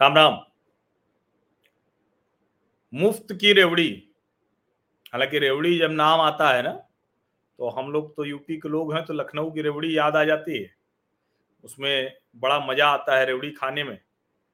राम 0.00 0.14
राम 0.14 0.38
मुफ़्त 2.92 3.32
की 3.32 3.52
रेवड़ी। 3.52 3.88
हालाँकि 5.12 5.38
रेवड़ी 5.38 5.78
जब 5.78 5.90
नाम 5.90 6.20
आता 6.20 6.48
है 6.50 6.62
ना 6.62 6.72
तो 7.58 7.68
हम 7.68 7.90
लोग 7.92 8.14
तो 8.16 8.24
यूपी 8.24 8.56
के 8.56 8.68
लोग 8.68 8.92
हैं 8.94 9.04
तो 9.04 9.14
लखनऊ 9.14 9.50
की 9.50 9.62
रेवड़ी 9.62 9.96
याद 9.96 10.16
आ 10.16 10.24
जाती 10.24 10.58
है। 10.58 10.74
उसमें 11.64 12.12
बड़ा 12.36 12.58
मज़ा 12.66 12.86
आता 12.86 13.18
है 13.18 13.26
रेवड़ी 13.26 13.50
खाने 13.50 13.84
में। 13.84 13.98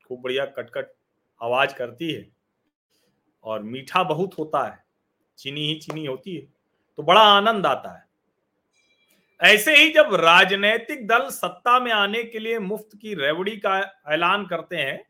खूब 0.09 0.21
बढ़िया 0.23 0.45
कटकट 0.47 0.93
आवाज़ 1.41 1.75
करती 1.75 2.13
है। 2.13 2.38
और 3.45 3.63
मीठा 3.63 4.03
बहुत 4.05 4.39
होता 4.39 4.63
है, 4.65 4.79
चीनी 5.39 5.67
ही 5.67 5.75
चीनी 5.77 6.05
होती 6.07 6.35
है 6.37 6.47
तो 6.99 7.03
बड़ा 7.03 7.21
आनंद 7.23 7.67
आता 7.67 7.91
है। 7.91 8.07
ऐसे 9.41 9.75
ही 9.77 9.91
जब 9.93 10.15
राजनीतिक 10.15 11.07
दल 11.07 11.29
सत्ता 11.31 11.79
में 11.81 11.93
आने 11.93 12.23
के 12.25 12.39
लिए 12.39 12.59
मुफ़्त 12.61 12.97
की 12.97 13.15
रेवड़ी 13.15 13.57
का 13.57 13.79
ऐलान 14.13 14.47
करते 14.47 14.77
हैं 14.77 15.03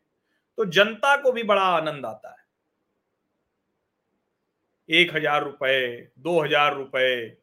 तो 0.57 0.65
जनता 0.67 1.15
को 1.21 1.31
भी 1.31 1.43
बड़ा 1.43 1.61
आनंद 1.63 2.05
आता 2.05 2.29
है। 2.29 2.37
एक 4.89 5.15
हज़ार 5.15 5.43
रुपए, 5.43 6.11
दो 6.17 6.41
हज़ार 6.41 6.75
रुपए, 6.75 7.37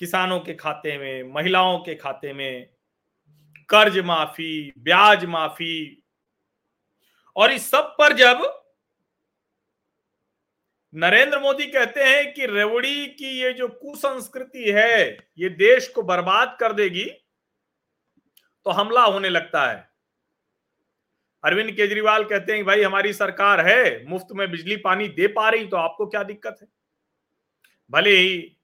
किसानों 0.00 0.38
के 0.40 0.54
खाते 0.54 0.96
में, 0.98 1.22
महिलाओं 1.24 1.78
के 1.78 1.94
खाते 1.94 2.32
में, 2.32 2.66
कर्ज 3.68 3.98
माफ़ी, 4.00 4.72
ब्याज 4.78 5.24
माफ़ी 5.26 6.03
और 7.36 7.52
इस 7.52 7.70
सब 7.70 7.94
पर 7.98 8.12
जब 8.16 8.42
नरेंद्र 10.94 11.38
मोदी 11.40 11.66
कहते 11.66 12.02
हैं 12.02 12.32
कि 12.34 12.46
रेवड़ी 12.46 13.06
की 13.08 13.30
ये 13.40 13.52
जो 13.52 13.68
कुसंस्कृति 13.68 14.70
है, 14.70 15.16
ये 15.38 15.48
देश 15.50 15.88
को 15.88 16.02
बर्बाद 16.02 16.56
कर 16.60 16.72
देगी 16.72 17.04
तो 18.66 18.70
हमला 18.70 19.02
होने 19.04 19.28
लगता 19.28 19.66
है। 19.66 19.88
अरविंद 21.44 21.70
केजरीवाल 21.70 22.24
कहते 22.24 22.52
हैं 22.52 22.64
भाई 22.64 22.82
हमारी 22.82 23.12
सरकार 23.12 23.60
है, 23.60 24.04
मुफ़्त 24.06 24.28
में 24.32 24.50
बिजली 24.50 24.76
पानी 24.78 25.08
दे 25.10 25.26
पा 25.28 25.48
रही 25.48 25.66
तो 25.66 25.76
आपको 25.76 26.06
क्या 26.06 26.22
दिक्कत 26.22 26.58
है? 26.62 26.68
भले 27.90 28.10
ही 28.10 28.56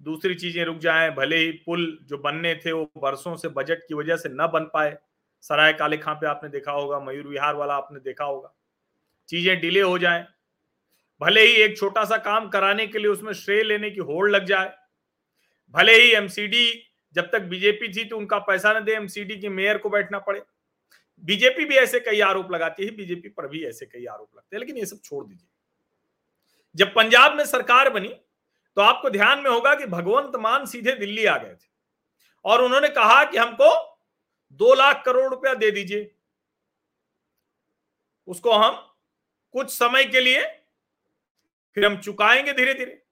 दूसरी 0.00 0.34
चीज़ें 0.34 0.64
रुक 0.64 0.78
जाएँ, 0.78 1.10
भले 1.10 1.36
ही 1.36 1.50
पुल 1.66 1.86
जो 2.02 2.18
बनने 2.18 2.54
थे 2.56 2.72
वो 2.72 2.90
बरसों 2.98 3.36
से 3.36 3.48
बजट 3.50 3.86
की 3.88 3.94
वजह 3.94 4.16
से 4.16 4.28
न 4.28 4.46
बन 4.46 4.64
पाए 4.74 4.96
सराय 5.50 5.72
काले 5.74 5.96
खां 5.98 6.14
पे 6.14 6.26
आपने 6.26 6.48
देखा 6.50 6.72
होगा, 6.72 6.98
मयूर 7.00 7.26
विहार 7.26 7.54
वाला 7.56 7.74
आपने 7.76 8.00
देखा 8.00 8.24
होगा। 8.24 8.52
चीज़ें 9.28 9.60
डिले 9.60 9.80
हो 9.82 9.98
जाएँ, 9.98 10.26
भले 11.20 11.40
ही 11.42 11.52
एक 11.54 11.76
छोटा 11.78 12.04
सा 12.04 12.16
काम 12.18 12.48
कराने 12.48 12.86
के 12.86 12.98
लिए 12.98 13.08
उसमें 13.08 13.32
श्रेय 13.34 13.62
लेने 13.64 13.90
की 13.90 14.00
होड़ 14.02 14.30
लग 14.30 14.44
जाए, 14.46 14.72
भले 15.74 15.94
ही 15.94 16.12
एमसीडी 16.14 16.82
जब 17.16 17.30
तक 17.32 17.42
बीजेपी 17.44 17.88
थी 17.90 18.04
तो 18.04 18.16
उनका 18.18 18.38
पैसा 18.40 18.72
न 18.72 18.84
दे 18.84 18.92
एमसीडी 18.94 19.36
के 19.36 19.48
मेयर 19.50 19.78
को 19.78 19.90
बैठना 19.90 20.18
पड़े। 20.20 20.42
बीजेपी 21.24 21.64
भी 21.64 21.76
ऐसे 21.76 22.00
कई 22.00 22.20
आरोप 22.22 22.50
लगाती 22.52 22.84
है 22.84 22.90
बीजेपी 22.96 23.28
पर 23.30 23.46
भी 23.48 23.64
ऐसे 23.64 23.86
कई 23.86 24.04
आरोप 24.06 24.28
लगते 24.36 24.56
हैं, 24.56 24.60
लेकिन 24.60 24.76
ये 24.76 24.86
सब 24.86 25.00
छोड़ 25.00 25.24
दीजिए। 25.24 25.48
जब 26.74 26.94
पंजाब 26.94 27.36
में 27.36 27.44
सरकार 27.46 27.90
बनी 27.90 28.08
तो 28.08 28.82
आपको 28.82 29.10
ध्यान 29.10 29.38
में 29.40 29.50
होगा 29.50 29.74
कि 29.74 29.86
भगवंत 29.88 30.36
मान 30.38 30.66
सीधे 30.66 30.92
दिल्ली 30.94 31.24
आ 31.26 31.36
गए 31.38 31.50
थे, 31.50 31.68
और 32.44 32.62
उन्होंने 32.62 32.88
कहा 32.90 33.22
कि 33.24 33.38
हमको 33.38 33.74
दो 34.60 34.74
लाख 34.74 35.02
करोड़ 35.06 35.28
रुपया 35.30 35.54
दे 35.54 35.70
दीजिए। 35.70 36.10
उसको 38.28 38.52
हम 38.52 38.76
कुछ 39.54 39.70
समय 39.70 40.04
के 40.04 40.20
लिए 40.20 40.44
फिर 41.76 41.84
हम 41.86 41.96
चुकाएँगे 41.96 42.52
धीरे 42.52 42.74
धीरे 42.74 43.02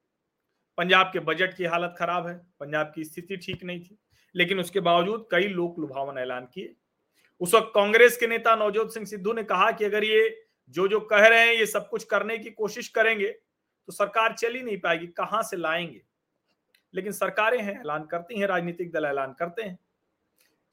पंजाब 0.79 1.11
के 1.13 1.21
बजट 1.21 1.57
की 1.57 1.65
हालत 1.65 1.95
खराब 1.99 2.27
है, 2.27 2.37
पंजाब 2.61 2.93
की 2.95 3.05
स्थिति 3.05 3.37
ठीक 3.37 3.65
नहीं 3.65 3.81
थी, 3.81 3.99
लेकिन 4.35 4.61
उसके 4.61 4.81
बावजूद 4.81 5.27
कई 5.31 5.49
लोक 5.49 5.79
लुभावन 5.79 6.19
ऐलान 6.19 6.47
किए। 6.55 6.75
उस 7.41 7.55
वक्त 7.55 7.71
कांग्रेस 7.75 8.17
के 8.17 8.27
नेता 8.27 8.55
नवजोत 8.57 8.93
सिंह 8.95 9.07
सिद्धू 9.07 9.33
ने 9.33 9.43
कहा 9.45 9.71
कि 9.71 9.85
अगर 9.85 10.05
ये 10.05 10.45
जो 10.69 10.89
जो 10.89 11.01
कह 11.01 11.27
रहे 11.27 11.41
हैं, 11.41 11.55
ये 11.55 11.67
सब 11.67 11.89
कुछ 11.89 12.05
करने 12.05 12.39
की 12.39 12.51
कोशिश 12.51 12.89
करेंगे 12.89 13.29
तो 13.29 13.93
सरकार 13.93 14.33
चल 14.33 14.55
ही 14.55 14.63
नहीं 14.63 14.79
पाएगी, 14.79 15.07
कहाँ 15.07 15.43
से 15.43 15.57
लाएँगे? 15.57 16.03
लेकिन 16.95 17.13
सरकारें 17.13 17.61
हैं, 17.63 17.81
ऐलान 17.81 18.05
करती 18.05 18.39
हैं, 18.39 18.47
राजनीतिक 18.47 18.93
दल 18.93 19.05
ऐलान 19.05 19.33
करते 19.33 19.63
हैं। 19.63 19.79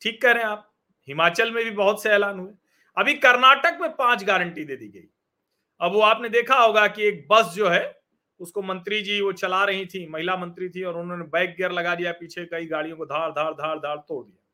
ठीक 0.02 0.22
कह 0.22 0.32
रहे 0.32 0.44
हैं 0.44 0.50
आप। 0.50 0.74
हिमाचल 1.08 1.52
में 1.52 1.64
भी 1.66 1.72
बहुत 1.72 2.04
से 2.04 2.10
ऐलान 2.10 2.40
हुए। 2.40 2.52
अभी 2.98 3.14
कर्नाटक 3.14 3.78
में 3.82 3.96
पाँच 3.96 4.24
गारंटी 4.24 4.64
दे 4.64 4.76
दी 4.76 4.88
गई। 4.88 5.10
अब 5.82 5.92
वो 5.92 6.02
आपने 6.02 6.30
देखा 6.30 6.56
होगा 6.56 6.88
कि 6.88 7.04
एक 7.04 7.28
बस 7.32 7.46
जो 7.56 7.70
है, 7.70 8.02
उसको 8.40 8.62
मंत्री 8.62 9.02
जी 9.02 9.22
वो 9.22 9.32
चला 9.32 9.64
रही 9.64 9.86
थी, 9.86 10.08
महिला 10.08 10.38
मंत्री 10.38 10.70
थी, 10.70 10.84
और 10.84 10.98
उन्होंने 10.98 11.24
बैक 11.24 11.50
गियर 11.50 11.72
लगा 11.72 11.96
दिया, 11.96 12.12
पीछे 12.12 12.46
कई 12.46 12.66
गाड़ियों 12.66 12.98
को 12.98 13.06
धार 13.06 13.32
धार 13.32 13.54
धार 13.54 13.78
धार 13.78 13.98
तोड़ 13.98 14.26
दिया। 14.26 14.48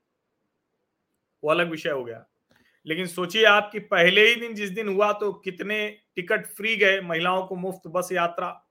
वो 1.44 1.52
अलग 1.52 1.69
विषय 1.69 1.90
हो 1.90 2.03
गया। 2.03 2.25
लेकिन 2.86 3.07
सोचिए 3.07 3.46
आप 3.46 3.69
कि 3.72 3.80
पहले 3.80 4.30
ही 4.30 4.36
दिन, 4.36 4.53
जिस 4.53 4.69
दिन 4.69 4.88
हुआ 4.88 5.13
तो 5.13 5.34
कितने 5.34 5.97
टिकट 6.16 6.46
फ्री 6.46 6.75
गए, 6.75 7.02
महिलाओं 7.02 7.47
को 7.47 7.56
मुफ़्त 7.56 7.88
बस 7.88 8.09
यात्रा। 8.12 8.68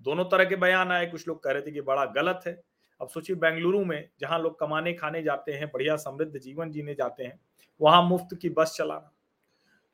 दोनों 0.00 0.24
तरह 0.24 0.44
के 0.44 0.56
बयान 0.56 0.92
आए, 0.92 1.06
कुछ 1.06 1.28
लोग 1.28 1.44
कह 1.44 1.50
रहे 1.50 1.62
थे 1.62 1.70
कि 1.70 1.80
बड़ा 1.80 2.04
गलत 2.04 2.40
है। 2.46 2.62
अब 3.00 3.08
सोचिए 3.08 3.36
बेंगलुरु 3.36 3.84
में 3.84 4.08
जहाँ 4.20 4.38
लोग 4.38 4.58
कमाने, 4.58 4.92
खाने 4.92 5.22
जाते 5.22 5.52
हैं, 5.52 5.68
बढ़िया 5.68 5.96
समृद्ध 5.96 6.38
जीवन 6.38 6.70
जीने 6.70 6.94
जाते 6.94 7.24
हैं, 7.24 7.40
वहाँ 7.80 8.02
मुफ़्त 8.02 8.38
की 8.42 8.48
बस 8.48 8.74
चलाना। 8.76 9.10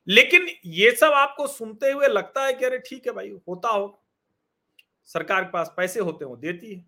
लेकिन 0.09 0.49
ये 0.67 0.91
सब 0.91 1.13
आपको 1.13 1.47
सुनते 1.47 1.91
हुए 1.91 2.09
लगता 2.09 2.45
है 2.45 2.53
कि 2.53 2.65
अरे 2.65 2.79
ठीक 2.79 3.07
है 3.07 3.13
भाई, 3.13 3.31
होता 3.49 3.69
हो 3.69 4.03
सरकार 5.05 5.45
के 5.45 5.51
पास 5.51 5.75
पैसे 5.77 6.01
होते 6.01 6.25
हो 6.25 6.37
देती 6.37 6.75
है। 6.75 6.85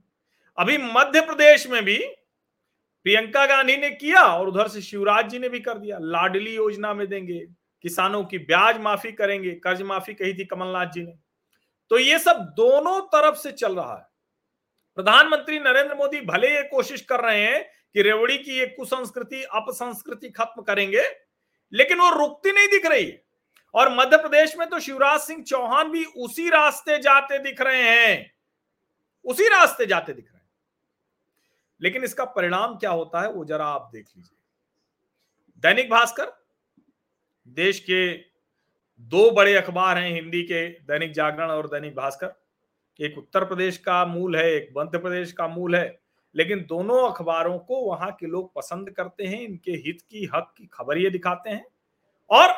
अभी 0.58 0.78
मध्य 0.78 1.20
प्रदेश 1.20 1.66
में 1.66 1.84
भी 1.84 1.98
प्रियंका 3.04 3.46
गांधी 3.46 3.76
ने 3.76 3.90
किया 3.90 4.22
और 4.22 4.48
उधर 4.48 4.68
से 4.68 4.80
शिवराज 4.80 5.28
जी 5.28 5.38
ने 5.38 5.48
भी 5.48 5.60
कर 5.60 5.78
दिया। 5.78 5.98
लाडली 6.00 6.54
योजना 6.54 6.94
में 6.94 7.06
देंगे, 7.08 7.38
किसानों 7.82 8.24
की 8.24 8.38
ब्याज 8.38 8.80
माफ़ी 8.80 9.12
करेंगे, 9.12 9.50
कर्ज 9.50 9.82
माफ़ी 9.82 10.14
कही 10.14 10.34
थी 10.34 10.44
कमलनाथ 10.44 10.86
जी 10.86 11.02
ने। 11.02 11.14
तो 11.90 11.98
ये 11.98 12.18
सब 12.18 12.36
दोनों 12.36 13.00
तरफ़ 13.00 13.36
से 13.36 13.52
चल 13.52 13.76
रहा 13.76 13.96
है। 13.96 14.11
प्रधानमंत्री 14.96 15.58
नरेंद्र 15.58 15.94
मोदी 15.94 16.20
भले 16.20 16.56
ये 16.56 16.62
कोशिश 16.62 17.00
कर 17.00 17.20
रहे 17.20 17.46
हैं 17.46 17.70
कि 17.94 18.02
रेवड़ी 18.02 18.38
की 18.38 18.58
ये 18.58 18.66
कुसंस्कृति, 18.66 19.42
अपसंस्कृति 19.42 20.30
खत्म 20.30 20.62
करेंगे, 20.62 21.02
लेकिन 21.72 21.98
वो 21.98 22.10
रुकती 22.10 22.52
नहीं 22.52 22.68
दिख 22.68 22.86
रही। 22.86 23.18
और 23.74 23.96
मध्य 23.96 24.16
प्रदेश 24.16 24.56
में 24.56 24.68
तो 24.68 24.80
शिवराज 24.80 25.20
सिंह 25.20 25.42
चौहान 25.42 25.90
भी 25.90 26.04
उसी 26.04 26.48
रास्ते 26.48 26.98
जाते 26.98 27.38
दिख 27.38 27.60
रहे 27.60 27.82
हैं। 27.82 28.34
उसी 29.24 29.48
रास्ते 29.48 29.86
जाते 29.86 30.12
दिख 30.12 30.24
रहे 30.24 30.36
हैं। 30.36 30.50
लेकिन 31.82 32.04
इसका 32.04 32.24
परिणाम 32.24 32.76
क्या 32.76 32.90
होता 32.90 33.20
है, 33.20 33.32
वो 33.32 33.44
जरा 33.44 33.66
आप 33.66 33.90
देख 33.92 34.06
लीजिए। 34.16 34.38
दैनिक 35.58 35.90
भास्कर, 35.90 36.44
देश 37.48 37.80
के 37.80 38.16
दो 39.00 39.30
बड़े 39.30 39.54
अखबार 39.54 39.98
हैं 39.98 40.10
हिंदी 40.10 40.42
के, 40.42 40.68
दैनिक 40.68 41.12
जागरण 41.12 41.50
और 41.50 41.66
दैनिक 41.66 41.94
भास्कर। 41.94 42.41
एक 43.00 43.18
उत्तर 43.18 43.44
प्रदेश 43.44 43.76
का 43.78 44.04
मूल 44.06 44.36
है, 44.36 44.50
एक 44.50 44.72
मध्य 44.76 44.98
प्रदेश 44.98 45.32
का 45.32 45.46
मूल 45.48 45.76
है, 45.76 46.00
लेकिन 46.34 46.64
दोनों 46.66 46.98
अखबारों 47.08 47.58
को 47.60 47.80
वहाँ 47.80 48.10
के 48.12 48.26
लोग 48.26 48.52
पसंद 48.54 48.90
करते 48.90 49.26
हैं, 49.26 49.40
इनके 49.40 49.72
हित 49.72 50.00
की, 50.02 50.24
हक 50.34 50.52
की 50.56 50.66
खबर 50.72 50.98
ये 50.98 51.10
दिखाते 51.10 51.50
हैं 51.50 51.64
और 52.30 52.54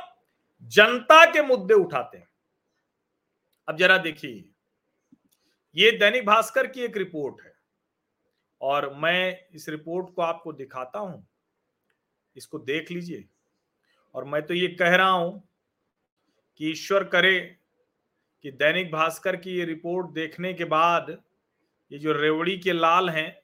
जनता 0.73 1.25
के 1.33 1.43
मुद्दे 1.45 1.75
उठाते 1.75 2.19
हैं। 2.19 2.29
अब 3.69 3.77
जरा 3.77 3.99
देखिए, 3.99 4.45
ये 5.77 5.91
दैनिक 5.93 6.27
भास्कर 6.27 6.67
की 6.67 6.81
एक 6.81 6.97
रिपोर्ट 6.97 7.45
है 7.45 7.53
और 8.61 8.93
मैं 8.95 9.39
इस 9.55 9.69
रिपोर्ट 9.69 10.15
को 10.15 10.23
आपको 10.23 10.53
दिखाता 10.55 10.99
हूँ, 10.99 11.27
इसको 12.37 12.59
देख 12.61 12.91
लीजिए 12.91 13.25
और 14.15 14.25
मैं 14.25 14.43
तो 14.43 14.55
ये 14.55 14.69
कह 14.71 14.95
रहा 14.97 15.09
हूँ 15.09 15.43
कि 16.61 16.71
ईश्वर 16.71 17.05
करे 17.07 17.35
कि 18.45 18.51
दैनिक 18.51 18.93
भास्कर 18.93 19.37
की 19.37 19.51
ये 19.51 19.65
रिपोर्ट 19.65 20.11
देखने 20.11 20.55
के 20.55 20.65
बाद 20.65 21.23
ये 21.93 21.99
जो 21.99 22.13
रेवड़ी 22.13 22.59
के 22.59 22.73
लाल 22.73 23.11
हैं, 23.11 23.41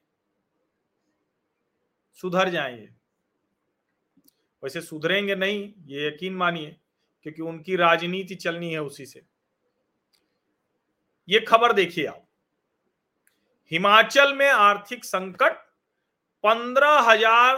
सुधर 2.14 2.48
जाएँगे। 2.48 2.88
वैसे 4.62 4.80
सुधरेंगे 4.80 5.34
नहीं, 5.34 5.72
ये 5.86 6.08
यकीन 6.08 6.34
मानिए, 6.34 6.76
क्योंकि 7.22 7.42
उनकी 7.42 7.76
राजनीति 7.76 8.34
चलनी 8.34 8.72
है 8.72 8.82
उसी 8.82 9.06
से। 9.06 9.22
ये 11.28 11.40
खबर 11.40 11.72
देखिए 11.72 12.06
आप। 12.06 12.28
हिमाचल 13.70 14.34
में 14.34 14.50
आर्थिक 14.50 15.04
संकट, 15.04 15.52
पंद्रह 16.44 16.98
हज़ार 17.00 17.56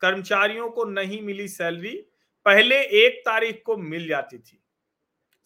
कर्मचारियों 0.00 0.70
को 0.70 0.84
नहीं 0.84 1.22
मिली 1.22 1.48
सैलरी, 1.48 1.96
पहले 2.44 2.82
एक 2.82 3.20
तारीख 3.20 3.62
को 3.66 3.76
मिल 3.76 4.08
जाती 4.08 4.38
थी। 4.38 4.62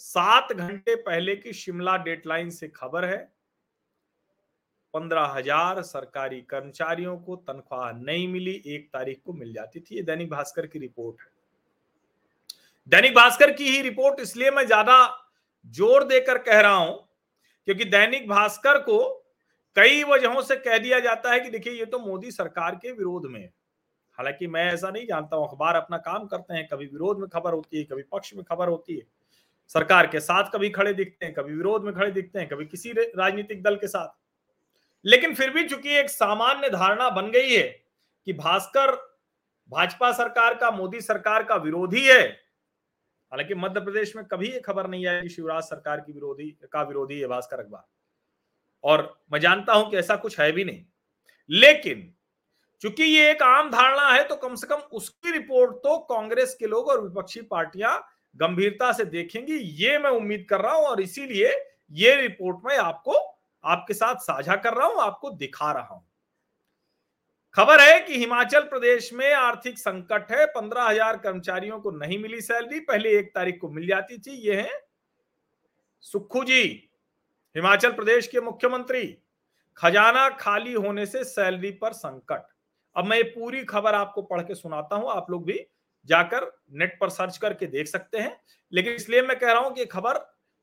सात 0.01 0.53
घंटे 0.53 0.95
पहले 0.97 1.37
की 1.37 1.53
शिमला 1.53 1.97
डेडलाइन 1.99 2.51
से 2.51 2.69
खबर 2.69 3.05
है। 3.05 3.17
पंद्रह 4.95 5.25
हज़ार 5.29 5.81
सरकारी 5.83 6.41
कर्मचारियों 6.41 7.17
को 7.19 7.37
तनख्वाह 7.39 7.91
नहीं 7.93 8.27
मिली, 8.29 8.63
एक 8.67 8.89
तारीख 8.93 9.21
को 9.25 9.33
मिल 9.33 9.53
जाती 9.53 9.81
थी। 9.81 9.97
ये 9.97 10.03
दैनिक 10.03 10.31
भास्कर 10.31 10.67
की 10.67 10.79
रिपोर्ट 10.79 11.21
है। 11.21 11.33
दैनिक 12.89 13.15
भास्कर 13.15 13.53
की 13.53 13.69
ही 13.69 13.81
रिपोर्ट, 13.83 14.21
इसलिए 14.21 14.51
मैं 14.51 14.67
ज़्यादा 14.67 14.97
ज़ोर 15.75 16.05
देकर 16.05 16.39
कह 16.41 16.61
रहा 16.61 16.75
हूँ, 16.75 16.97
क्योंकि 17.69 17.85
दैनिक 17.85 18.29
भास्कर 18.29 18.79
को 18.79 18.99
कई 19.77 20.03
वजहों 20.05 20.43
से 20.43 20.57
कह 20.57 20.79
दिया 20.79 20.99
जाता 21.01 21.33
है 21.33 21.41
कि 21.41 21.51
देखिए, 21.51 21.73
ये 21.73 21.85
तो 21.85 21.99
मोदी 21.99 22.31
सरकार 22.31 22.75
के 22.75 22.93
विरोध 22.93 23.27
में 23.27 23.41
है। 23.41 23.53
हालाँकि 24.19 24.47
मैं 24.47 24.65
ऐसा 24.73 24.91
नहीं 24.91 25.07
जानता 25.07 25.37
हूँ, 25.37 25.49
अखबार 25.49 25.77
अपना 25.77 25.99
काम 25.99 26.27
करते 26.27 26.55
हैं, 26.55 26.67
कभी 26.69 26.87
विरोध 26.87 27.19
में 27.19 27.29
खबर 27.29 27.53
होती 27.53 27.79
है, 27.79 27.85
कभी 27.85 28.03
पक्ष 28.13 28.35
में 28.35 28.45
खबर 28.45 28.69
होती 28.69 28.97
है। 28.97 29.03
सरकार 29.71 30.07
के 30.07 30.21
साथ 30.21 30.51
कभी 30.53 30.71
खड़े 30.71 30.93
दिखते 30.95 31.27
हैं, 31.27 31.35
कभी 31.35 31.55
विरोध 31.55 31.85
में 31.85 31.95
खड़े 31.95 32.11
दिखते 32.11 32.39
हैं, 32.39 32.49
कभी 32.49 32.67
किसी 32.67 32.93
राजनीतिक 32.93 33.63
दल 33.63 33.77
के 33.77 33.87
साथ। 33.87 34.15
लेकिन 35.05 35.35
फिर 35.35 35.51
भी 35.51 35.65
चूँकि 35.69 35.97
एक 35.99 36.11
सामान्य 36.11 36.71
धारणा 36.71 37.09
बन 37.11 37.31
गई 37.31 37.51
है 37.51 37.69
कि 38.27 38.33
भास्कर 38.33 38.93
भाजपा 39.73 40.13
सरकार 40.13 40.55
का, 40.55 40.71
मोदी 40.71 41.01
सरकार 41.01 41.43
का 41.43 41.57
विरोधी 41.57 42.01
है, 42.01 42.23
हालाँकि 43.33 43.55
मध्य 43.55 43.81
प्रदेश 43.81 44.15
में 44.17 44.25
कभी 44.25 44.49
ये 44.49 44.61
खबर 44.61 44.87
नहीं 44.87 45.07
आई 45.07 45.29
शिवराज 45.29 45.63
सरकार 45.63 46.01
की 46.01 46.13
विरोधी, 46.13 46.51
का 46.73 46.83
विरोधी 46.83 47.21
है 47.21 47.27
भास्कर 47.27 47.61
अखबार। 47.61 47.85
और 48.85 49.03
मैं 49.33 49.41
जानता 49.41 49.73
हूँ 49.73 49.91
कि 49.91 49.97
ऐसा 49.97 50.17
कुछ 50.17 50.41
है 50.41 50.51
भी 50.53 50.65
नहीं। 50.65 50.85
लेकिन 51.51 52.11
चूँकि 52.83 53.05
ये 53.05 53.31
एक 53.31 53.43
आम 53.43 53.71
धारणा 53.71 54.09
है 54.09 54.25
तो 54.29 54.37
कम 54.37 54.55
से 54.55 54.67
कम 54.67 54.81
उसकी 54.93 55.31
रिपोर्ट 55.31 55.77
तो 55.77 55.99
कांग्रेस 55.99 56.55
के 56.55 56.67
लोग 56.67 56.89
और 56.89 57.03
विपक्षी 57.03 57.41
पार्टियाँ 57.41 57.99
गंभीरता 58.37 58.93
से 58.93 59.05
देखेंगी, 59.07 59.57
ये 59.57 59.99
मैं 59.99 60.11
उम्मीद 60.11 60.47
कर 60.51 60.61
रहा 60.61 60.73
हूँ 60.73 60.87
और 60.87 61.01
इसीलिए 61.01 61.53
ये 61.93 62.15
रिपोर्ट 62.17 62.59
मैं 62.65 62.77
आपको, 62.79 63.13
आपके 63.65 63.95
साथ 63.95 64.17
साझा 64.17 64.57
कर 64.57 64.75
रहा 64.75 64.87
हूँ, 64.87 65.01
आपको 65.01 65.31
दिखा 65.33 65.71
रहा 65.73 65.95
हूँ। 65.95 66.05
खबर 67.57 67.81
है 67.81 67.99
कि 68.01 68.19
हिमाचल 68.19 68.63
प्रदेश 68.63 69.13
में 69.13 69.33
आर्थिक 69.33 69.79
संकट 69.79 70.31
है, 70.31 70.47
पंद्रह 70.47 70.83
हज़ार 70.83 71.17
कर्मचारियों 71.17 71.79
को 71.81 71.91
नहीं 71.93 72.19
मिली 72.19 72.41
सैलरी, 72.41 72.81
पहले 72.81 73.19
एक 73.19 73.31
तारीख 73.35 73.59
को 73.61 73.69
मिल 73.69 73.87
जाती 73.87 74.19
थी, 74.19 74.31
ये 74.39 74.55
है। 74.55 74.81
सुखू 76.05 76.43
जी, 76.45 76.63
हिमाचल 77.57 77.93
प्रदेश 77.93 78.27
के 78.27 78.41
मुख्यमंत्री, 78.41 79.05
खजाना 79.79 80.29
खाली 80.31 80.73
होने 80.73 81.07
से 81.07 81.23
सैलरी 81.25 81.71
पर 81.73 81.93
संकट। 81.93 82.47
अब 82.97 83.05
मैं 83.05 83.17
ये 83.17 83.23
पूरी 83.25 83.63
खबर 83.65 83.95
आपको 83.95 84.23
पढ़ 84.23 84.43
के 84.43 84.55
सुनाता 84.55 84.97
हूँ, 84.97 85.11
आप 85.11 85.31
लोग 85.31 85.45
भी 85.47 85.67
जाकर 86.09 86.51
नेट 86.73 86.97
पर 87.01 87.11
सर्च 87.11 87.37
करके 87.37 87.67
देख 87.69 87.87
सकते 87.87 88.19
हैं। 88.19 88.37
लेकिन 88.73 88.93
इसलिए 88.95 89.23
मैं 89.23 89.39
कह 89.39 89.53
रहा 89.53 89.63
हूँ 89.63 89.75
कि 89.75 89.85
खबर 89.87 90.19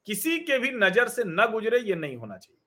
किसी 0.08 0.38
के 0.40 0.58
भी 0.60 0.72
नज़र 0.72 1.08
से 1.08 1.24
न 1.26 1.46
गुजरे, 1.52 1.80
ये 1.80 1.96
नहीं 1.96 2.16
होना 2.18 2.38
चाहिए। 2.38 2.60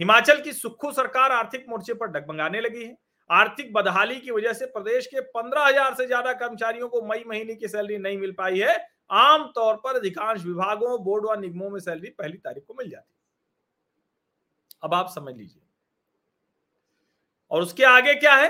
हिमाचल 0.00 0.40
की 0.40 0.52
सुखू 0.52 0.92
सरकार 0.92 1.32
आर्थिक 1.32 1.64
मोर्चे 1.68 1.94
पर 1.94 2.06
डगमगाने 2.10 2.60
लगी 2.60 2.84
है। 2.84 2.96
आर्थिक 3.30 3.72
बदहाली 3.72 4.16
की 4.16 4.30
वजह 4.30 4.52
से 4.52 4.66
प्रदेश 4.68 5.06
के 5.06 5.20
पंद्रह 5.30 5.64
हज़ार 5.64 5.94
से 5.94 6.06
ज़्यादा 6.06 6.32
कर्मचारियों 6.34 6.88
को 6.88 7.02
मई 7.02 7.22
महीने 7.26 7.54
की 7.54 7.68
सैलरी 7.68 7.98
नहीं 7.98 8.18
मिल 8.18 8.32
पाई 8.32 8.58
है। 8.58 8.76
आमतौर 9.10 9.74
पर 9.76 9.96
अधिकांश 9.96 10.44
विभागों, 10.44 11.02
बोर्ड 11.04 11.26
व 11.26 11.40
निगमों 11.40 11.70
में 11.70 11.78
सैलरी 11.80 12.10
पहली 12.10 12.38
तारीख 12.38 12.64
को 12.64 12.74
मिल 12.74 12.90
जाती 12.90 13.12
है। 13.12 13.20
अब 14.82 14.94
आप 14.94 15.08
समझ 15.08 15.34
लीजिए। 15.36 15.62
और 17.50 17.62
उसके 17.62 17.84
आगे 17.84 18.14
क्या 18.14 18.34
है? 18.34 18.48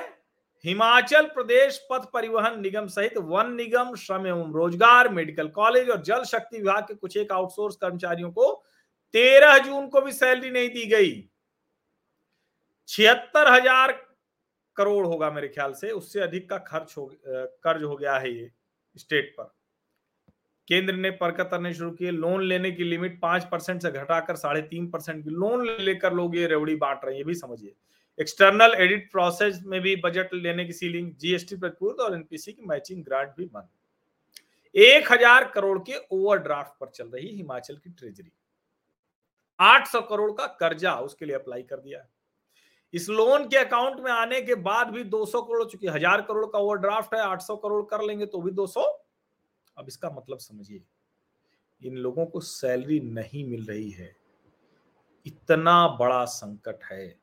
हिमाचल 0.64 1.26
प्रदेश 1.26 1.78
पथ 1.90 2.04
परिवहन 2.12 2.60
निगम 2.60 2.86
सहित 2.88 3.16
वन 3.18 3.52
निगम, 3.52 3.94
श्रम 3.96 4.26
एवं 4.26 4.52
रोज़गार, 4.52 5.08
मेडिकल 5.10 5.48
कॉलेज 5.50 5.88
और 5.90 6.02
जल 6.02 6.22
शक्ति 6.24 6.58
विभाग 6.58 6.82
के 6.82 6.94
कुछ 6.94 7.16
एक 7.16 7.32
आउटसोर्स 7.32 7.76
कर्मचारियों 7.76 8.30
को 8.30 8.52
तेरह 9.14 9.58
जून 9.58 9.88
को 9.88 10.00
भी 10.00 10.12
सैलरी 10.12 10.50
नहीं 10.50 10.68
दी 10.70 10.86
गई। 10.88 11.12
छिहत्तर 12.88 13.52
हज़ार 13.52 13.92
करोड़ 14.76 15.06
होगा 15.06 15.30
मेरे 15.30 15.48
ख्याल 15.48 15.72
से, 15.72 15.90
उससे 15.90 16.20
अधिक 16.20 16.48
का 16.50 16.58
खर्च 16.60 16.94
हो 16.98 17.10
कर्ज 17.26 17.82
हो 17.82 17.96
गया 17.96 18.14
है 18.14 18.32
ये 18.32 18.50
स्टेट 18.96 19.34
पर। 19.38 19.52
केंद्र 20.68 20.94
ने 20.94 21.10
परकत 21.12 21.48
करने 21.50 21.72
शुरू 21.74 21.90
किए, 21.90 22.10
लोन 22.10 22.42
लेने 22.42 22.70
की 22.72 22.84
लिमिट 22.84 23.20
पाँच 23.22 23.44
परसेंट 23.44 23.82
से 23.82 23.90
घटाकर 23.90 24.36
साढ़े 24.36 24.62
तीन 24.64 24.90
परसेंट 24.90 25.24
की। 25.24 25.30
लोन 25.32 25.66
लेकर 25.80 26.12
लोग 26.14 26.36
ये 26.36 26.46
रेवड़ी 26.46 26.76
बांट 26.76 27.04
रहे 27.04 27.14
हैं, 27.14 27.18
ये 27.18 27.24
भी 27.24 27.34
समझिए। 27.34 27.74
एक्सटर्नल 28.18 28.74
एडिट 28.76 29.10
प्रोसेस 29.12 29.60
में 29.66 29.80
भी 29.80 29.94
बजट 29.98 30.34
लेने 30.34 30.64
की 30.64 30.72
सीलिंग 30.72 31.12
जीएसटी 31.16 31.56
प्रतिपूर्त 31.56 32.00
और 32.00 32.14
एनपीसी 32.14 32.52
की 32.52 32.66
मैचिंग 32.66 33.04
ग्रांट 33.04 33.30
भी 33.36 33.44
बंद। 33.46 33.68
एक 34.74 35.12
हज़ार 35.12 35.44
करोड़ 35.54 35.78
के 35.80 35.98
ओवरड्राफ्ट 36.12 36.72
पर 36.80 36.88
चल 36.88 37.08
रही 37.08 37.28
हिमाचल 37.28 37.76
की 37.76 37.90
ट्रेजरी 37.90 38.30
आठ 39.58 39.86
सौ 39.86 40.00
करोड़ 40.02 40.30
का 40.32 40.46
कर्जा 40.60 40.94
उसके 41.00 41.26
लिए 41.26 41.36
अप्लाई 41.36 41.62
कर 41.62 41.76
दिया। 41.78 42.04
इस 42.94 43.08
लोन 43.10 43.46
के 43.48 43.56
अकाउंट 43.56 44.00
में 44.00 44.10
आने 44.10 44.40
के 44.42 44.54
बाद 44.56 44.88
भी 44.88 45.04
200 45.06 45.40
करोड़, 45.42 45.64
चुकी 45.64 45.86
हज़ार 45.88 46.22
करोड़ 46.22 46.46
का 46.46 46.58
ओवरड्राफ्ट 46.58 47.14
है 47.14 47.20
800 47.22 47.56
करोड़ 47.56 47.82
कर 47.90 48.02
लेंगे 48.02 48.26
तो 48.26 48.40
भी 48.42 48.50
200 48.52 48.84
अब 49.76 49.88
इसका 49.88 50.10
मतलब 50.10 50.38
समझिए, 50.38 50.82
इन 51.82 51.96
लोगों 51.96 52.26
को 52.26 52.40
सैलरी 52.40 53.00
नहीं 53.02 53.44
मिल 53.50 53.64
रही 53.66 53.90
है। 53.90 54.14
इतना 55.26 55.86
बड़ा 55.96 56.24
संकट 56.26 56.84
है। 56.84 57.21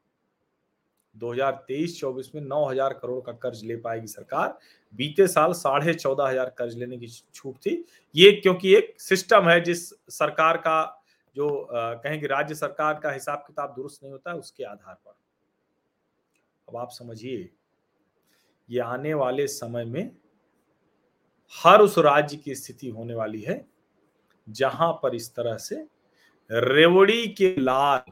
2023-24 1.19 2.33
में 2.35 2.41
9000 2.43 2.93
करोड़ 2.93 3.19
का 3.25 3.31
कर्ज 3.33 3.63
ले 3.63 3.75
पाएगी 3.77 4.07
सरकार। 4.07 4.57
बीते 4.93 5.27
साल 5.27 5.53
साढ़े 5.53 5.93
चौदह 5.93 6.27
हज़ार 6.27 6.53
कर्ज 6.57 6.77
लेने 6.77 6.97
की 6.97 7.07
छूट 7.07 7.55
थी। 7.57 7.83
ये 8.15 8.31
क्योंकि 8.33 8.73
एक 8.75 8.93
सिस्टम 9.01 9.49
है 9.49 9.59
जिस 9.61 9.89
सरकार 10.09 10.57
का, 10.57 11.03
जो 11.35 11.67
कहेंगे 11.71 12.27
राज्य 12.27 12.55
सरकार 12.55 12.99
का 12.99 13.11
हिसाब 13.11 13.43
किताब 13.47 13.73
दुरुस्त 13.75 14.03
नहीं 14.03 14.11
होता, 14.11 14.33
उसके 14.33 14.63
आधार 14.63 14.93
पर। 14.95 15.17
अब 16.67 16.77
आप 16.77 16.89
समझिए, 16.91 17.49
ये 18.69 18.79
आने 18.79 19.13
वाले 19.13 19.47
समय 19.47 19.85
में 19.85 20.11
हर 21.53 21.81
उस 21.81 21.97
राज्य 21.97 22.37
की 22.37 22.55
स्थिति 22.55 22.89
होने 22.89 23.15
वाली 23.15 23.41
है, 23.41 23.65
जहाँ 24.47 24.91
पर 25.03 25.15
इस 25.15 25.33
तरह 25.35 25.57
से 25.57 25.75
रेवड़ी 26.49 27.27
के 27.29 27.55
लाल 27.57 28.11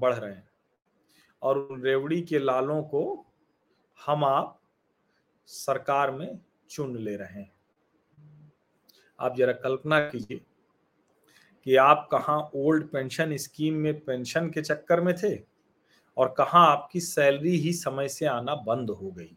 बढ़ 0.00 0.14
रहे 0.14 0.32
हैं। 0.32 0.48
और 1.42 1.58
उन 1.58 1.82
रेवड़ी 1.82 2.22
के 2.22 2.38
लालों 2.38 2.82
को 2.82 3.26
हम 4.06 4.24
आप 4.24 4.60
सरकार 5.46 6.10
में 6.10 6.38
चुन 6.70 6.96
ले 6.96 7.16
रहे 7.16 7.40
हैं। 7.40 7.52
आप 9.20 9.36
जरा 9.36 9.52
कल्पना 9.52 10.00
कीजिए 10.00 10.40
कि 11.64 11.76
आप 11.76 12.08
कहा 12.12 12.50
ओल्ड 12.54 12.86
पेंशन 12.88 13.36
स्कीम 13.36 13.74
में 13.74 14.00
पेंशन 14.00 14.50
के 14.50 14.62
चक्कर 14.62 15.00
में 15.00 15.14
थे 15.16 15.42
और 16.16 16.34
कहा 16.38 16.58
आपकी 16.58 17.00
सैलरी 17.00 17.56
ही 17.56 17.72
समय 17.72 18.08
से 18.08 18.26
आना 18.26 18.54
बंद 18.54 18.90
हो 18.90 19.10
गई। 19.10 19.36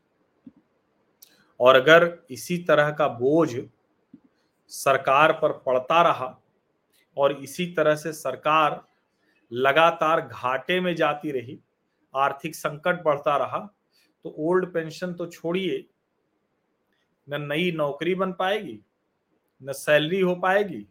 और 1.59 1.75
अगर 1.75 2.23
इसी 2.29 2.57
तरह 2.57 2.91
का 2.91 3.07
बोझ 3.07 3.55
सरकार 4.67 5.31
पर 5.33 5.51
पड़ता 5.51 6.01
रहा 6.01 6.41
और 7.17 7.31
इसी 7.31 7.65
तरह 7.65 7.95
से 7.95 8.13
सरकार 8.13 8.83
लगातार 9.51 10.21
घाटे 10.21 10.79
में 10.81 10.95
जाती 10.95 11.31
रही, 11.31 11.59
आर्थिक 12.13 12.55
संकट 12.55 13.03
बढ़ता 13.03 13.37
रहा 13.37 13.59
तो 14.25 14.35
ओल्ड 14.39 14.65
पेंशन 14.73 15.13
तो 15.13 15.25
छोड़िए, 15.27 15.85
न 17.27 17.41
नई 17.43 17.71
नौकरी 17.71 18.15
बन 18.15 18.31
पाएगी, 18.33 18.79
न 19.61 19.73
सैलरी 19.73 20.19
हो 20.19 20.35
पाएगी, 20.35 20.85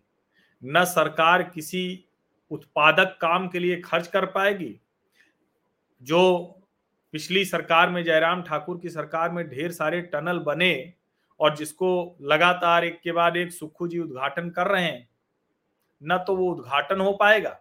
न 0.63 0.85
सरकार 0.85 1.43
किसी 1.45 2.05
उत्पादक 2.51 3.17
काम 3.21 3.49
के 3.49 3.59
लिए 3.59 3.81
खर्च 3.81 4.07
कर 4.09 4.27
पाएगी, 4.27 4.79
जो 6.03 6.43
पिछली 7.15 7.45
सरकार 7.45 7.91
में 7.91 8.03
जयराम 8.05 8.43
ठाकुर 8.43 8.79
की 8.79 8.89
सरकार 8.91 9.31
में 9.31 9.49
ढेर 9.49 9.73
सारे 9.73 10.01
टनल 10.05 10.39
बने 10.39 10.93
और 11.41 11.57
जिसको 11.57 12.17
लगातार 12.23 12.85
एक 12.85 13.01
के 13.01 13.13
बाद 13.13 13.37
एक 13.37 13.53
सुखू 13.53 13.89
जी 13.89 13.99
उद्घाटन 13.99 14.51
कर 14.51 14.67
रहे 14.67 14.85
हैं, 14.85 15.09
न 16.03 16.19
तो 16.19 16.37
वो 16.37 16.51
उद्घाटन 16.53 17.01
हो 17.01 17.13
पाएगा। 17.13 17.59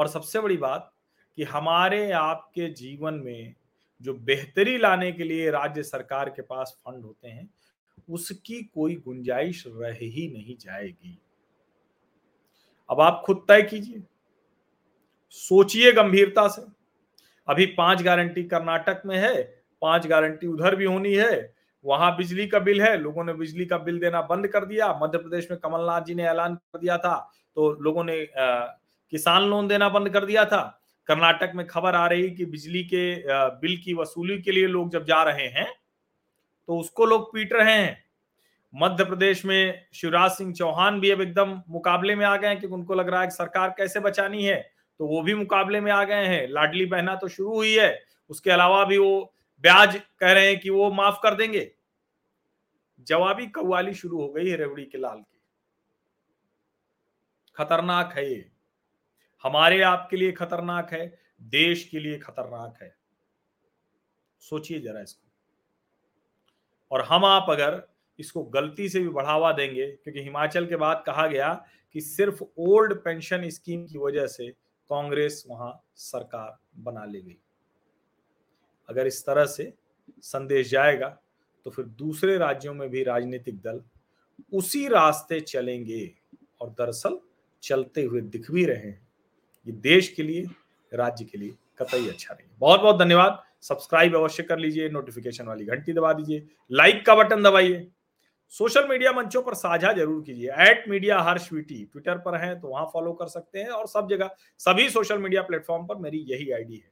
और 0.00 0.08
सबसे 0.08 0.40
बड़ी 0.40 0.56
बात 0.56 0.92
कि 1.36 1.42
हमारे 1.42 2.12
आपके 2.12 2.66
जीवन 2.66 3.14
में 3.14 3.54
जो 4.02 4.14
बेहतरी 4.14 4.78
लाने 4.78 5.12
के 5.12 5.24
लिए 5.24 5.50
राज्य 5.50 5.82
सरकार 5.82 6.28
के 6.28 6.42
पास 6.42 6.80
फंड 6.86 7.04
होते 7.04 7.28
हैं 7.28 7.50
उसकी 8.10 8.62
कोई 8.62 8.94
गुंजाइश 8.94 9.64
रह 9.66 9.92
ही 9.92 10.32
नहीं 10.32 10.56
जाएगी। 10.56 11.18
अब 12.90 13.00
आप 13.00 13.22
खुद 13.26 13.44
तय 13.48 13.62
कीजिए। 13.62 14.02
सोचिए 15.30 15.92
गंभीरता 15.92 16.48
से। 16.48 16.62
अभी 17.48 17.66
पाँच 17.66 18.02
गारंटी 18.02 18.44
कर्नाटक 18.44 19.02
में 19.06 19.16
है 19.16 19.62
पाँच 19.80 20.06
गारंटी 20.06 20.46
उधर 20.46 20.76
भी 20.76 20.84
होनी 20.84 21.14
है 21.14 21.54
वहाँ 21.84 22.16
बिजली 22.16 22.46
का 22.46 22.58
बिल 22.58 22.82
है 22.82 22.98
लोगों 22.98 23.24
ने 23.24 23.32
बिजली 23.32 23.66
का 23.66 23.78
बिल 23.78 23.98
देना 23.98 24.22
बंद 24.22 24.48
कर 24.48 24.64
दिया 24.64 25.00
मध्य 25.02 25.18
प्रदेश 25.18 25.50
में 25.50 25.60
कमलनाथ 25.60 26.02
जी 26.02 26.14
ने 26.14 26.22
ऐलान 26.22 26.54
कर 26.54 26.78
दिया 26.78 26.98
था 26.98 27.32
तो 27.54 27.72
लोगों 27.72 28.04
ने 28.04 28.24
आ, 28.24 28.76
किसान 29.12 29.42
लोन 29.42 29.68
देना 29.68 29.88
बंद 29.88 30.10
कर 30.10 30.24
दिया 30.24 30.44
था। 30.44 30.62
कर्नाटक 31.08 31.52
में 31.54 31.66
खबर 31.66 31.94
आ 31.94 32.06
रही 32.06 32.30
कि 32.30 32.44
बिजली 32.46 32.82
के 32.84 33.02
बिल 33.60 33.76
की 33.76 33.94
वसूली 33.94 34.40
के 34.42 34.52
लिए 34.52 34.66
लोग 34.68 34.90
जब 34.90 35.04
जा 35.04 35.22
रहे 35.22 35.46
हैं 35.48 35.66
तो 36.68 36.78
उसको 36.78 37.06
लोग 37.06 37.32
पीट 37.32 37.52
रहे 37.52 37.72
हैं। 37.72 38.04
मध्य 38.74 39.04
प्रदेश 39.04 39.44
में 39.44 39.86
शिवराज 39.94 40.30
सिंह 40.30 40.52
चौहान 40.54 41.00
भी 41.00 41.10
अब 41.10 41.20
एकदम 41.20 41.62
मुकाबले 41.68 42.14
में 42.16 42.24
आ 42.26 42.36
गए 42.36 42.48
हैं 42.48 42.60
कि 42.60 42.66
उनको 42.68 42.94
लग 42.94 43.08
रहा 43.08 43.20
है 43.20 43.26
कि 43.26 43.34
सरकार 43.34 43.74
कैसे 43.78 44.00
बचानी 44.00 44.44
है 44.44 44.60
तो 45.00 45.06
वो 45.06 45.22
भी 45.22 45.34
मुकाबले 45.34 45.80
में 45.80 45.90
आ 45.92 46.02
गए 46.04 46.26
हैं। 46.26 46.46
लाडली 46.48 46.86
बहना 46.86 47.14
तो 47.14 47.28
शुरू 47.28 47.54
हुई 47.54 47.72
है, 47.74 48.02
उसके 48.30 48.50
अलावा 48.50 48.84
भी 48.84 48.98
वो 48.98 49.32
ब्याज 49.64 50.00
कह 50.20 50.32
रहे 50.32 50.46
हैं 50.46 50.58
कि 50.60 50.70
वो 50.70 50.90
माफ़ 50.92 51.18
कर 51.22 51.34
देंगे। 51.34 51.70
जवाबी 53.06 53.46
कव्वाली 53.48 53.94
शुरू 53.94 54.20
हो 54.20 54.28
गई 54.28 54.48
है 54.48 54.56
रेवड़ी 54.56 54.84
के 54.84 54.98
लाल 54.98 55.18
की। 55.18 55.38
खतरनाक 57.56 58.12
है 58.16 58.30
ये। 58.30 58.44
हमारे 59.44 59.80
आपके 59.82 60.16
लिए 60.16 60.32
खतरनाक 60.32 60.92
है, 60.92 61.18
देश 61.40 61.84
के 61.84 62.00
लिए 62.00 62.18
खतरनाक 62.18 62.82
है। 62.82 62.94
सोचिए 64.42 64.80
जरा 64.80 65.00
इसको। 65.00 65.28
और 66.90 67.02
हम 67.02 67.24
आप 67.24 67.46
अगर 67.50 67.82
इसको 68.18 68.42
गलती 68.44 68.88
से 68.88 69.00
भी 69.00 69.08
बढ़ावा 69.08 69.52
देंगे, 69.52 69.86
क्योंकि 69.86 70.20
हिमाचल 70.20 70.66
के 70.66 70.76
बाद 70.76 71.02
कहा 71.06 71.26
गया 71.26 71.52
कि 71.94 72.00
सिर्फ़ 72.00 72.42
ओल्ड 72.58 72.94
पेंशन 72.94 73.48
स्कीम 73.48 73.86
की 73.86 73.98
वजह 73.98 74.26
से 74.26 74.48
कांग्रेस 74.90 75.44
वहाँ 75.48 75.72
सरकार 75.96 76.58
बना 76.82 77.04
ले 77.04 77.20
गई। 77.20 77.36
अगर 78.88 79.06
इस 79.06 79.24
तरह 79.26 79.44
से 79.46 79.72
संदेश 80.22 80.70
जाएगा 80.70 81.08
तो 81.66 81.70
फिर 81.70 81.84
दूसरे 81.84 82.36
राज्यों 82.38 82.74
में 82.74 82.88
भी 82.90 83.02
राजनीतिक 83.04 83.60
दल 83.60 83.82
उसी 84.52 84.86
रास्ते 84.88 85.40
चलेंगे 85.40 86.10
और 86.60 86.70
दरअसल 86.70 87.18
चलते 87.62 88.02
हुए 88.02 88.20
दिख 88.20 88.50
भी 88.50 88.64
रहे 88.64 88.76
हैं। 88.76 89.08
ये 89.66 89.72
देश 89.74 90.08
के 90.08 90.22
लिए, 90.22 90.46
राज्य 90.92 91.24
के 91.24 91.38
लिए 91.38 91.54
कतई 91.80 92.08
अच्छा 92.08 92.34
नहीं 92.34 92.48
बहुत 92.60 92.80
बहुत 92.80 92.98
धन्यवाद। 92.98 93.42
सब्सक्राइब 93.62 94.16
अवश्य 94.16 94.42
कर 94.42 94.58
लीजिए 94.58 94.88
नोटिफिकेशन 94.90 95.46
वाली 95.46 95.64
घंटी 95.66 95.92
दबा 95.92 96.12
दीजिए 96.12 96.46
लाइक 96.70 97.04
का 97.06 97.14
बटन 97.14 97.42
दबाइए। 97.42 97.86
सोशल 98.52 98.88
मीडिया 98.88 99.12
मंचों 99.12 99.42
पर 99.42 99.54
साझा 99.54 99.92
ज़रूर 99.92 100.22
कीजिए। 100.22 100.50
At 100.60 100.88
media 100.88 101.18
Harsh 101.20 101.52
VT 101.52 101.84
Twitter 101.84 102.18
पर 102.18 102.36
है 102.40 102.58
तो 102.60 102.68
वहाँ 102.68 102.84
फॉलो 102.92 103.12
कर 103.12 103.26
सकते 103.28 103.58
हैं 103.58 103.68
और 103.68 103.86
सब 103.88 104.08
जगह, 104.10 104.30
सभी 104.60 104.88
सोशल 104.90 105.18
मीडिया 105.18 105.42
प्लेटफॉर्म 105.42 105.86
पर 105.86 105.96
मेरी 105.98 106.24
यही 106.28 106.50
आईडी 106.52 106.76
है। 106.76 106.90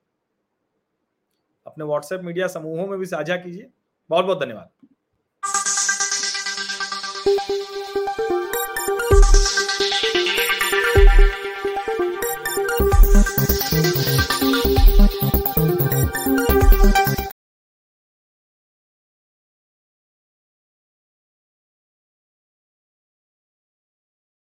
अपने 1.66 1.84
व्हाट्सएप 1.84 2.20
मीडिया 2.22 2.46
समूहों 2.48 2.87
में 2.88 2.98
भी 2.98 3.06
साझा 3.06 3.37
कीजिए। 3.37 3.68
बहुत 4.10 4.25
बहुत 4.25 4.40
धन्यवाद। 4.40 4.70